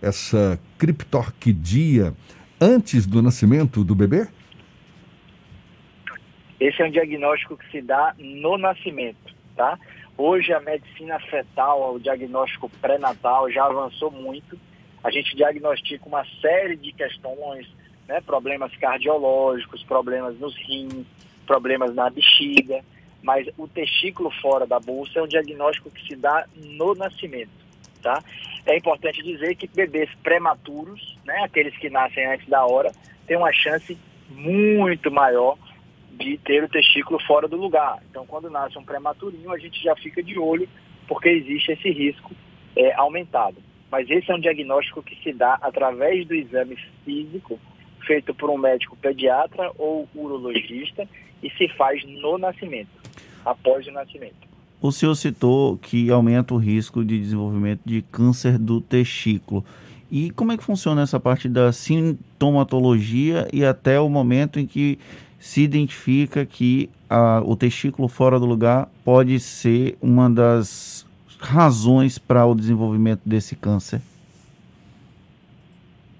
essa 0.00 0.58
criptorquidia 0.78 2.14
antes 2.58 3.06
do 3.06 3.20
nascimento 3.20 3.84
do 3.84 3.94
bebê? 3.94 4.26
Esse 6.58 6.82
é 6.82 6.86
um 6.86 6.90
diagnóstico 6.90 7.56
que 7.58 7.70
se 7.70 7.82
dá 7.82 8.14
no 8.18 8.56
nascimento, 8.56 9.34
tá? 9.54 9.78
Hoje 10.16 10.52
a 10.52 10.60
medicina 10.60 11.18
fetal, 11.20 11.94
o 11.94 12.00
diagnóstico 12.00 12.70
pré-natal 12.80 13.50
já 13.50 13.64
avançou 13.64 14.10
muito. 14.10 14.58
A 15.02 15.10
gente 15.10 15.34
diagnostica 15.34 16.06
uma 16.06 16.24
série 16.42 16.76
de 16.76 16.92
questões, 16.92 17.66
né? 18.06 18.20
problemas 18.20 18.74
cardiológicos, 18.76 19.82
problemas 19.84 20.38
nos 20.38 20.54
rins, 20.56 21.06
problemas 21.46 21.94
na 21.94 22.10
bexiga, 22.10 22.82
mas 23.22 23.46
o 23.58 23.68
testículo 23.68 24.30
fora 24.40 24.66
da 24.66 24.80
bolsa 24.80 25.18
é 25.18 25.22
um 25.22 25.28
diagnóstico 25.28 25.90
que 25.90 26.06
se 26.06 26.16
dá 26.16 26.46
no 26.56 26.94
nascimento, 26.94 27.50
tá? 28.02 28.22
É 28.66 28.76
importante 28.76 29.22
dizer 29.22 29.54
que 29.56 29.66
bebês 29.66 30.10
prematuros, 30.22 31.18
né, 31.24 31.42
aqueles 31.44 31.76
que 31.76 31.90
nascem 31.90 32.26
antes 32.26 32.48
da 32.48 32.64
hora, 32.64 32.92
têm 33.26 33.36
uma 33.36 33.52
chance 33.52 33.96
muito 34.30 35.10
maior 35.10 35.56
de 36.12 36.36
ter 36.38 36.62
o 36.62 36.68
testículo 36.68 37.18
fora 37.26 37.48
do 37.48 37.56
lugar. 37.56 37.98
Então, 38.10 38.26
quando 38.26 38.50
nasce 38.50 38.78
um 38.78 38.84
prematurinho, 38.84 39.52
a 39.52 39.58
gente 39.58 39.82
já 39.82 39.96
fica 39.96 40.22
de 40.22 40.38
olho, 40.38 40.68
porque 41.08 41.28
existe 41.28 41.72
esse 41.72 41.90
risco 41.90 42.32
é, 42.76 42.92
aumentado. 42.94 43.56
Mas 43.90 44.08
esse 44.08 44.30
é 44.30 44.34
um 44.34 44.40
diagnóstico 44.40 45.02
que 45.02 45.20
se 45.22 45.32
dá 45.32 45.58
através 45.60 46.26
do 46.26 46.34
exame 46.34 46.76
físico, 47.04 47.58
feito 48.06 48.34
por 48.34 48.50
um 48.50 48.58
médico 48.58 48.96
pediatra 48.96 49.72
ou 49.76 50.08
urologista, 50.14 51.08
e 51.42 51.50
se 51.50 51.68
faz 51.68 52.04
no 52.04 52.38
nascimento, 52.38 52.99
após 53.44 53.86
o 53.86 53.92
nascimento. 53.92 54.48
O 54.82 54.90
senhor 54.90 55.14
citou 55.14 55.76
que 55.76 56.10
aumenta 56.10 56.54
o 56.54 56.56
risco 56.56 57.04
de 57.04 57.18
desenvolvimento 57.18 57.80
de 57.84 58.00
câncer 58.00 58.58
do 58.58 58.80
testículo. 58.80 59.64
E 60.10 60.30
como 60.30 60.52
é 60.52 60.56
que 60.56 60.64
funciona 60.64 61.02
essa 61.02 61.20
parte 61.20 61.48
da 61.48 61.70
sintomatologia 61.70 63.46
e 63.52 63.64
até 63.64 64.00
o 64.00 64.08
momento 64.08 64.58
em 64.58 64.66
que 64.66 64.98
se 65.38 65.62
identifica 65.62 66.44
que 66.44 66.90
a, 67.08 67.42
o 67.44 67.54
testículo 67.56 68.08
fora 68.08 68.38
do 68.38 68.46
lugar 68.46 68.88
pode 69.04 69.38
ser 69.38 69.96
uma 70.00 70.28
das 70.28 71.06
razões 71.38 72.18
para 72.18 72.44
o 72.46 72.54
desenvolvimento 72.54 73.22
desse 73.24 73.56
câncer? 73.56 74.00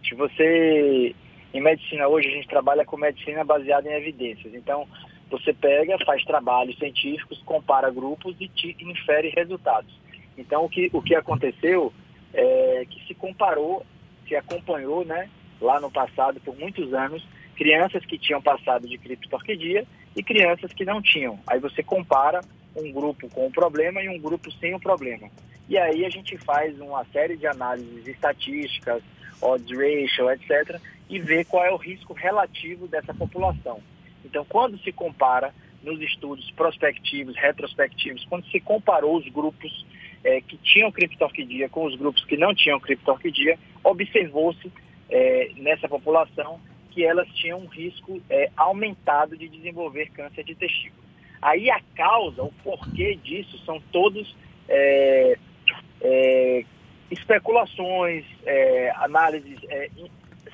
Se 0.07 0.15
você, 0.15 1.15
em 1.53 1.63
medicina 1.63 2.09
hoje, 2.09 2.29
a 2.29 2.31
gente 2.33 2.49
trabalha 2.49 2.85
com 2.85 2.97
medicina 2.97 3.45
baseada 3.45 3.89
em 3.89 3.93
evidências. 3.93 4.55
Então, 4.55 4.87
você 5.31 5.53
pega, 5.53 5.97
faz 6.05 6.25
trabalhos 6.25 6.77
científicos, 6.79 7.41
compara 7.45 7.91
grupos 7.91 8.35
e 8.41 8.49
te 8.49 8.77
infere 8.81 9.29
resultados. 9.31 9.93
Então, 10.37 10.65
o 10.65 10.69
que, 10.69 10.91
o 10.93 11.01
que 11.01 11.15
aconteceu 11.15 11.93
é 12.35 12.85
que 12.89 13.07
se 13.07 13.15
comparou, 13.15 13.85
se 14.27 14.35
acompanhou, 14.35 15.05
né, 15.05 15.31
lá 15.61 15.81
no 15.81 15.91
passado, 15.91 16.41
por 16.41 16.57
muitos 16.57 16.93
anos, 16.93 17.27
crianças 17.55 18.05
que 18.05 18.19
tinham 18.19 18.41
passado 18.41 18.89
de 18.89 18.97
criptorquidia 18.99 19.87
e 20.17 20.23
crianças 20.23 20.73
que 20.73 20.85
não 20.85 21.01
tinham. 21.01 21.39
Aí 21.47 21.61
você 21.61 21.83
compara 21.83 22.41
um 22.75 22.91
grupo 22.93 23.29
com 23.29 23.47
o 23.47 23.53
problema 23.53 24.03
e 24.03 24.09
um 24.09 24.19
grupo 24.19 24.51
sem 24.53 24.75
o 24.75 24.81
problema. 24.81 25.29
E 25.69 25.77
aí 25.79 26.05
a 26.05 26.11
gente 26.11 26.37
faz 26.39 26.81
uma 26.81 27.05
série 27.13 27.37
de 27.37 27.47
análises 27.47 28.07
estatísticas, 28.07 29.03
odds 29.41 29.71
ratio, 29.71 30.31
etc., 30.31 30.81
e 31.09 31.19
vê 31.19 31.45
qual 31.45 31.65
é 31.65 31.71
o 31.71 31.77
risco 31.77 32.13
relativo 32.13 32.87
dessa 32.87 33.13
população. 33.13 33.81
Então, 34.25 34.45
quando 34.45 34.79
se 34.79 34.93
compara 34.93 35.53
nos 35.83 36.01
estudos 36.01 36.51
prospectivos, 36.53 37.37
retrospectivos, 37.37 38.25
quando 38.27 38.47
se 38.51 38.61
comparou 38.61 39.17
os 39.17 39.29
grupos 39.29 39.87
é, 40.23 40.41
que 40.41 40.57
tinham 40.59 40.93
criptorquidia 40.93 41.69
com 41.69 41.87
os 41.87 41.97
grupos 41.97 42.25
que 42.25 42.37
não 42.37 42.55
tinham 42.55 42.79
criptorquidia, 42.79 43.59
observou-se 43.83 44.71
é, 45.09 45.51
nessa 45.57 45.89
população 45.89 46.61
que 46.91 47.05
elas 47.05 47.29
tinham 47.35 47.61
um 47.61 47.67
risco 47.67 48.21
é, 48.29 48.51
aumentado 48.57 49.37
de 49.37 49.49
desenvolver 49.49 50.11
câncer 50.11 50.45
de 50.45 50.55
testículo. 50.55 51.03
Aí 51.41 51.71
a 51.71 51.81
causa, 51.95 52.43
o 52.43 52.53
porquê 52.63 53.19
disso, 53.23 53.57
são 53.65 53.81
todos 53.91 54.37
especulações, 57.11 58.25
análises, 58.97 59.59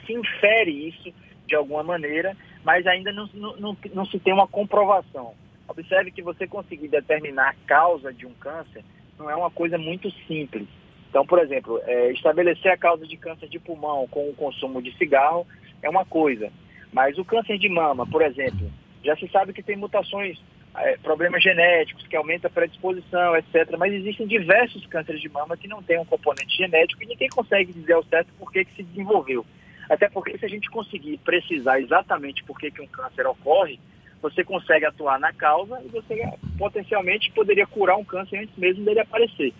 se 0.06 0.12
infere 0.12 0.88
isso 0.88 1.12
de 1.46 1.56
alguma 1.56 1.82
maneira, 1.82 2.36
mas 2.66 2.84
ainda 2.84 3.12
não, 3.12 3.30
não, 3.32 3.76
não 3.94 4.04
se 4.06 4.18
tem 4.18 4.34
uma 4.34 4.48
comprovação. 4.48 5.34
Observe 5.68 6.10
que 6.10 6.20
você 6.20 6.48
conseguir 6.48 6.88
determinar 6.88 7.50
a 7.50 7.54
causa 7.64 8.12
de 8.12 8.26
um 8.26 8.32
câncer 8.34 8.82
não 9.16 9.30
é 9.30 9.36
uma 9.36 9.52
coisa 9.52 9.78
muito 9.78 10.10
simples. 10.26 10.66
Então, 11.08 11.24
por 11.24 11.38
exemplo, 11.38 11.80
é, 11.84 12.10
estabelecer 12.10 12.72
a 12.72 12.76
causa 12.76 13.06
de 13.06 13.16
câncer 13.16 13.48
de 13.48 13.60
pulmão 13.60 14.08
com 14.08 14.28
o 14.28 14.34
consumo 14.34 14.82
de 14.82 14.92
cigarro 14.98 15.46
é 15.80 15.88
uma 15.88 16.04
coisa. 16.04 16.50
Mas 16.92 17.16
o 17.18 17.24
câncer 17.24 17.56
de 17.56 17.68
mama, 17.68 18.04
por 18.04 18.20
exemplo, 18.20 18.68
já 19.04 19.14
se 19.14 19.28
sabe 19.28 19.52
que 19.52 19.62
tem 19.62 19.76
mutações, 19.76 20.36
é, 20.76 20.96
problemas 20.96 21.44
genéticos, 21.44 22.04
que 22.08 22.16
aumenta 22.16 22.48
a 22.48 22.50
predisposição, 22.50 23.36
etc. 23.36 23.76
Mas 23.78 23.94
existem 23.94 24.26
diversos 24.26 24.84
cânceres 24.86 25.20
de 25.20 25.28
mama 25.28 25.56
que 25.56 25.68
não 25.68 25.84
têm 25.84 26.00
um 26.00 26.04
componente 26.04 26.56
genético 26.56 27.04
e 27.04 27.06
ninguém 27.06 27.28
consegue 27.28 27.72
dizer 27.72 27.92
ao 27.92 28.02
certo 28.02 28.32
por 28.36 28.50
que, 28.50 28.64
que 28.64 28.74
se 28.74 28.82
desenvolveu. 28.82 29.46
Até 29.88 30.08
porque 30.08 30.36
se 30.38 30.44
a 30.44 30.48
gente 30.48 30.68
conseguir 30.70 31.18
precisar 31.18 31.80
exatamente 31.80 32.42
por 32.44 32.58
que, 32.58 32.70
que 32.70 32.82
um 32.82 32.86
câncer 32.86 33.26
ocorre, 33.26 33.78
você 34.20 34.42
consegue 34.42 34.84
atuar 34.84 35.20
na 35.20 35.32
causa 35.32 35.80
e 35.84 35.88
você 35.88 36.28
potencialmente 36.58 37.30
poderia 37.32 37.66
curar 37.66 37.96
um 37.96 38.04
câncer 38.04 38.38
antes 38.38 38.56
mesmo 38.56 38.84
dele 38.84 39.00
aparecer. 39.00 39.52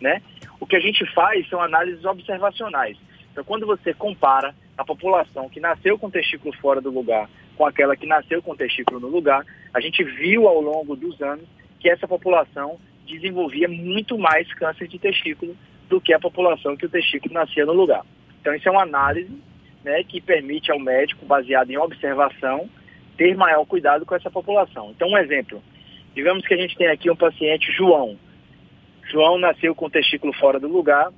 Né? 0.00 0.22
O 0.60 0.66
que 0.66 0.76
a 0.76 0.80
gente 0.80 1.04
faz 1.12 1.48
são 1.48 1.60
análises 1.60 2.04
observacionais. 2.04 2.96
Então, 3.30 3.42
quando 3.44 3.66
você 3.66 3.94
compara 3.94 4.54
a 4.76 4.84
população 4.84 5.48
que 5.48 5.60
nasceu 5.60 5.98
com 5.98 6.10
testículo 6.10 6.54
fora 6.56 6.80
do 6.80 6.90
lugar 6.90 7.28
com 7.56 7.66
aquela 7.66 7.96
que 7.96 8.06
nasceu 8.06 8.42
com 8.42 8.56
testículo 8.56 9.00
no 9.00 9.08
lugar, 9.08 9.44
a 9.72 9.80
gente 9.80 10.02
viu 10.02 10.48
ao 10.48 10.60
longo 10.60 10.96
dos 10.96 11.20
anos 11.20 11.44
que 11.78 11.88
essa 11.88 12.06
população 12.08 12.78
desenvolvia 13.06 13.68
muito 13.68 14.18
mais 14.18 14.52
câncer 14.54 14.88
de 14.88 14.98
testículo 14.98 15.56
do 15.88 16.00
que 16.00 16.14
a 16.14 16.20
população 16.20 16.76
que 16.76 16.86
o 16.86 16.88
testículo 16.88 17.34
nascia 17.34 17.66
no 17.66 17.72
lugar. 17.72 18.04
Então, 18.40 18.54
isso 18.54 18.68
é 18.68 18.72
uma 18.72 18.82
análise 18.82 19.30
né, 19.84 20.02
que 20.04 20.20
permite 20.20 20.70
ao 20.70 20.78
médico, 20.78 21.26
baseado 21.26 21.70
em 21.70 21.78
observação, 21.78 22.68
ter 23.16 23.36
maior 23.36 23.64
cuidado 23.64 24.06
com 24.06 24.14
essa 24.14 24.30
população. 24.30 24.90
Então, 24.90 25.08
um 25.08 25.18
exemplo. 25.18 25.62
Digamos 26.14 26.46
que 26.46 26.54
a 26.54 26.56
gente 26.56 26.76
tem 26.76 26.88
aqui 26.88 27.10
um 27.10 27.16
paciente, 27.16 27.72
João. 27.72 28.18
João 29.10 29.38
nasceu 29.38 29.74
com 29.74 29.86
o 29.86 29.90
testículo 29.90 30.32
fora 30.34 30.60
do 30.60 30.68
lugar 30.68 31.10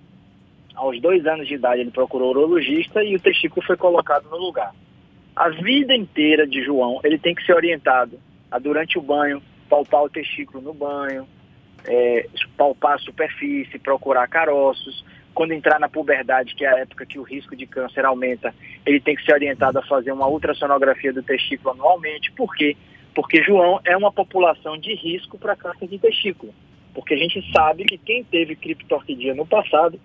aos 0.75 1.01
dois 1.01 1.25
anos 1.27 1.47
de 1.47 1.55
idade 1.55 1.81
ele 1.81 1.91
procurou 1.91 2.29
o 2.29 2.31
urologista 2.31 3.03
e 3.03 3.15
o 3.15 3.21
testículo 3.21 3.65
foi 3.65 3.77
colocado 3.77 4.29
no 4.29 4.37
lugar. 4.37 4.75
A 5.35 5.49
vida 5.49 5.95
inteira 5.95 6.47
de 6.47 6.63
João, 6.63 7.01
ele 7.05 7.19
tem 7.19 7.35
que 7.35 7.45
ser 7.45 7.55
orientado 7.55 8.19
a, 8.51 8.59
durante 8.59 8.99
o 8.99 9.03
banho, 9.03 9.43
palpar 9.69 10.05
o 10.05 10.11
testículo 10.11 10.63
no 10.63 10.75
banho, 10.75 11.27
é, 11.87 12.27
palpar 12.57 12.95
a 12.95 12.99
superfície, 12.99 13.79
procurar 13.79 14.29
caroços. 14.29 15.05
Quando 15.35 15.53
entrar 15.53 15.81
na 15.81 15.89
puberdade, 15.89 16.55
que 16.55 16.65
é 16.65 16.69
a 16.69 16.79
época 16.79 17.05
que 17.05 17.19
o 17.19 17.23
risco 17.23 17.57
de 17.57 17.67
câncer 17.67 18.05
aumenta, 18.05 18.55
ele 18.87 19.01
tem 19.01 19.17
que 19.17 19.25
ser 19.25 19.33
orientado 19.33 19.79
a 19.79 19.83
fazer 19.83 20.13
uma 20.13 20.29
ultrassonografia 20.29 21.13
do 21.13 21.23
testículo 21.23 21.75
anualmente. 21.75 22.31
Por 22.33 22.55
quê? 22.55 22.77
Porque 23.15 23.43
João 23.43 23.81
é 23.85 23.97
uma 23.97 24.13
população 24.13 24.79
de 24.79 24.95
risco 24.95 25.37
para 25.39 25.57
câncer 25.57 25.89
de 25.89 25.99
testículo. 25.99 26.55
Porque 26.95 27.15
a 27.15 27.17
gente 27.17 27.45
sabe 27.53 27.85
que 27.85 27.99
quem 27.99 28.23
teve 28.23 28.55
criptorquidia 28.55 29.35
no 29.35 29.45
passado 29.45 29.99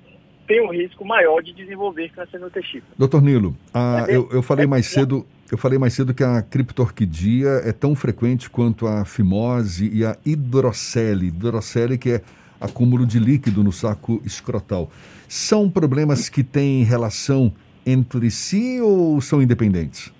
tem 0.48 0.66
um 0.66 0.72
risco 0.72 1.06
maior 1.06 1.44
de 1.44 1.54
desenvolver 1.54 2.10
câncer 2.10 2.40
no 2.40 2.50
testículo. 2.50 2.92
Doutor 2.98 3.22
Nilo, 3.22 3.56
a, 3.72 4.06
eu, 4.10 4.28
eu, 4.32 4.42
falei 4.42 4.66
mais 4.66 4.88
cedo, 4.88 5.24
eu 5.52 5.60
falei 5.60 5.78
mais 5.78 5.94
cedo 5.94 6.12
que 6.12 6.24
a 6.24 6.42
criptorquidia 6.42 7.50
é 7.64 7.72
tão 7.72 7.94
frequente 7.96 8.50
quanto 8.50 8.88
a 8.88 9.06
fimose 9.06 9.92
e 9.94 10.04
a 10.04 10.18
hidrocele. 10.26 11.28
Hidrocele 11.28 12.00
que 12.00 12.14
é 12.14 12.22
acúmulo 12.60 13.06
de 13.06 13.20
líquido 13.20 13.64
no 13.64 13.72
saco 13.72 14.22
escrotal. 14.26 14.90
São 15.28 15.70
problemas 15.70 16.30
que 16.30 16.44
têm 16.44 16.84
relação 16.84 17.54
entre 17.86 18.30
si 18.30 18.80
ou 18.82 19.20
são 19.22 19.42
independentes? 19.42 20.14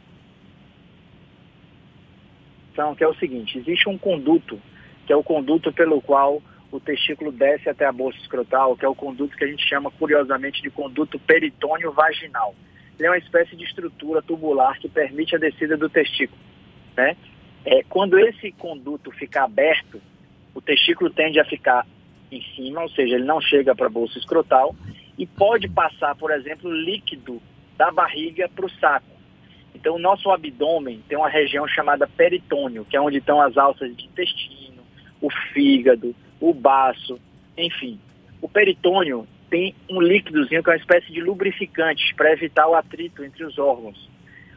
São, 2.76 2.96
que 2.96 3.04
é 3.04 3.08
o 3.08 3.16
seguinte, 3.16 3.58
existe 3.58 3.90
um 3.90 3.98
conduto, 3.98 4.60
que 5.06 5.12
é 5.12 5.16
o 5.16 5.24
conduto 5.24 5.72
pelo 5.74 6.02
qual 6.02 6.42
o 6.72 6.80
testículo 6.80 7.32
desce 7.32 7.68
até 7.68 7.86
a 7.86 7.92
bolsa 7.92 8.18
escrotal, 8.20 8.78
que 8.78 8.86
é 8.86 8.88
o 8.88 8.96
conduto 8.96 9.36
que 9.36 9.44
a 9.44 9.48
gente 9.48 9.68
chama 9.68 9.92
curiosamente 9.92 10.62
de 10.62 10.70
conduto 10.70 11.20
peritônio 11.20 11.92
vaginal. 11.92 12.56
Ele 12.98 13.08
é 13.08 13.12
uma 13.12 13.18
espécie 13.18 13.56
de 13.56 13.64
estrutura 13.64 14.22
tubular 14.22 14.78
que 14.80 14.88
permite 14.88 15.36
a 15.36 15.40
descida 15.40 15.76
do 15.76 15.90
testículo. 15.90 16.40
Né? 16.96 17.16
É, 17.66 17.84
quando 17.84 18.20
esse 18.20 18.52
conduto 18.52 19.12
fica 19.12 19.44
aberto, 19.44 20.02
o 20.54 20.62
testículo 20.62 21.10
tende 21.10 21.40
a 21.40 21.46
ficar 21.46 21.86
em 22.32 22.42
cima, 22.56 22.82
ou 22.82 22.90
seja, 22.90 23.16
ele 23.16 23.26
não 23.26 23.42
chega 23.42 23.76
para 23.76 23.88
a 23.88 23.90
bolsa 23.90 24.18
escrotal 24.18 24.76
e 25.18 25.26
pode 25.26 25.68
passar, 25.68 26.16
por 26.16 26.32
exemplo, 26.32 26.72
líquido 26.72 27.42
da 27.78 27.92
barriga 27.92 28.50
para 28.50 28.66
o 28.66 28.70
saco. 28.70 29.20
Então, 29.74 29.96
o 29.96 30.00
nosso 30.00 30.30
abdômen 30.30 31.02
tem 31.08 31.18
uma 31.18 31.30
região 31.30 31.68
chamada 31.68 32.08
peritônio, 32.08 32.86
que 32.86 32.98
é 32.98 33.02
onde 33.02 33.18
estão 33.18 33.42
as 33.42 33.58
alças 33.58 33.96
de 33.96 34.06
intestino, 34.06 34.84
o 35.22 35.30
fígado, 35.54 36.16
o 36.40 36.54
baço, 36.54 37.20
enfim. 37.58 38.00
O 38.42 38.50
peritônio 38.50 39.28
tem 39.50 39.76
um 39.90 40.02
líquidozinho 40.02 40.64
que 40.64 40.70
é 40.70 40.74
uma 40.74 40.80
espécie 40.80 41.12
de 41.12 41.22
lubrificante 41.22 42.14
para 42.16 42.32
evitar 42.32 42.68
o 42.68 42.76
atrito 42.76 43.24
entre 43.24 43.44
os 43.44 43.58
órgãos. 43.58 44.10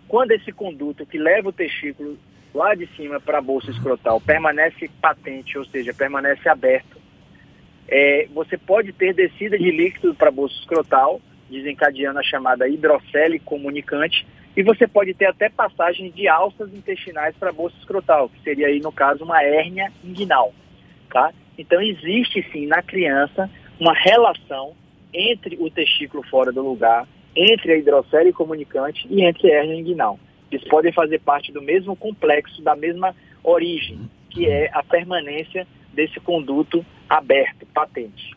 Quando 0.06 0.32
esse 0.32 0.52
conduto 0.52 1.06
que 1.06 1.18
leva 1.18 1.48
o 1.48 1.52
testículo 1.52 2.18
lá 2.54 2.74
de 2.74 2.86
cima 2.96 3.18
para 3.18 3.38
a 3.38 3.42
bolsa 3.42 3.70
escrotal 3.70 4.20
permanece 4.20 4.90
patente, 5.00 5.56
ou 5.56 5.64
seja, 5.64 5.94
permanece 5.94 6.48
aberto, 6.48 7.01
é, 7.88 8.26
você 8.32 8.56
pode 8.56 8.92
ter 8.92 9.14
descida 9.14 9.58
de 9.58 9.70
líquido 9.70 10.14
para 10.14 10.30
bolsa 10.30 10.54
escrotal, 10.56 11.20
desencadeando 11.50 12.18
a 12.18 12.22
chamada 12.22 12.68
hidrocele 12.68 13.38
comunicante, 13.38 14.26
e 14.56 14.62
você 14.62 14.86
pode 14.86 15.14
ter 15.14 15.26
até 15.26 15.48
passagem 15.48 16.10
de 16.10 16.28
alças 16.28 16.72
intestinais 16.74 17.34
para 17.36 17.52
bolsa 17.52 17.76
escrotal, 17.78 18.28
que 18.28 18.42
seria 18.42 18.66
aí, 18.66 18.80
no 18.80 18.92
caso, 18.92 19.24
uma 19.24 19.42
hérnia 19.42 19.90
inguinal. 20.04 20.52
Tá? 21.10 21.32
Então, 21.56 21.80
existe 21.80 22.46
sim 22.52 22.66
na 22.66 22.82
criança 22.82 23.50
uma 23.78 23.94
relação 23.94 24.74
entre 25.12 25.56
o 25.60 25.70
testículo 25.70 26.22
fora 26.28 26.52
do 26.52 26.62
lugar, 26.62 27.06
entre 27.34 27.72
a 27.72 27.76
hidrocele 27.76 28.32
comunicante 28.32 29.06
e 29.10 29.22
entre 29.22 29.50
a 29.50 29.60
hernia 29.60 29.80
inguinal. 29.80 30.18
Eles 30.50 30.64
podem 30.68 30.92
fazer 30.92 31.18
parte 31.20 31.50
do 31.50 31.62
mesmo 31.62 31.96
complexo, 31.96 32.62
da 32.62 32.76
mesma 32.76 33.14
origem, 33.42 33.98
que 34.30 34.46
é 34.46 34.70
a 34.72 34.82
permanência 34.82 35.66
desse 35.92 36.20
conduto 36.20 36.84
aberto, 37.16 37.66
patente. 37.74 38.36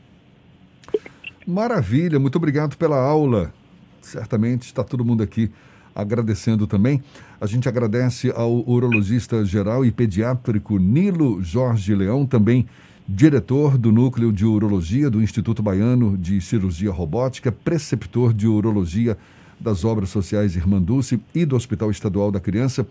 Maravilha, 1.46 2.20
muito 2.20 2.36
obrigado 2.38 2.76
pela 2.76 2.98
aula. 2.98 3.54
Certamente 4.02 4.64
está 4.64 4.84
todo 4.84 5.06
mundo 5.06 5.24
aqui 5.24 5.52
agradecendo 5.94 6.68
também. 6.68 7.02
A 7.40 7.46
gente 7.46 7.70
agradece 7.70 8.32
ao 8.36 8.68
urologista 8.68 9.46
geral 9.46 9.86
e 9.86 9.92
pediátrico 9.92 10.78
Nilo 10.78 11.42
Jorge 11.42 11.96
Leão, 11.96 12.26
também 12.26 12.68
diretor 13.08 13.78
do 13.78 13.92
Núcleo 13.92 14.34
de 14.34 14.46
Urologia 14.46 15.10
do 15.10 15.22
Instituto 15.22 15.62
Baiano 15.62 16.18
de 16.18 16.42
Cirurgia 16.42 16.92
Robótica, 16.92 17.52
preceptor 17.52 18.34
de 18.34 18.48
Urologia 18.48 19.18
das 19.60 19.86
Obras 19.86 20.10
Sociais 20.10 20.56
Irmã 20.56 20.82
Dulce 20.82 21.22
e 21.34 21.46
do 21.46 21.56
Hospital 21.56 21.92
Estadual 21.92 22.32
da 22.32 22.40
Criança. 22.40 22.86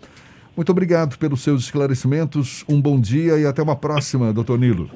Muito 0.55 0.71
obrigado 0.71 1.17
pelos 1.17 1.41
seus 1.41 1.65
esclarecimentos. 1.65 2.63
Um 2.67 2.81
bom 2.81 2.99
dia 2.99 3.37
e 3.37 3.45
até 3.45 3.61
uma 3.61 3.75
próxima, 3.75 4.31
doutor 4.31 4.57
Nilo. 4.57 4.89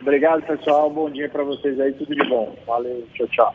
Obrigado, 0.00 0.42
pessoal. 0.42 0.90
Bom 0.90 1.10
dia 1.10 1.28
para 1.28 1.44
vocês 1.44 1.78
aí. 1.80 1.92
Tudo 1.94 2.14
de 2.14 2.28
bom. 2.28 2.54
Valeu. 2.66 3.06
Tchau, 3.14 3.26
tchau. 3.28 3.54